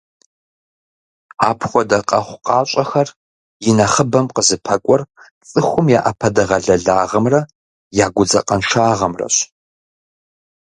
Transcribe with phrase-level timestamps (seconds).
[1.49, 3.07] Апхуэдэ къэхъукъащӀэхэр
[3.67, 5.01] и нэхъыбэм «къызыпэкӀуэр»
[5.49, 7.39] цӀыхухэм я Ӏэпэдэгъэлэлагъымрэ
[8.03, 9.35] я гудзакъэншагъэмрэщ.